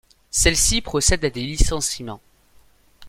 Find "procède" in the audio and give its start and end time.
0.81-1.23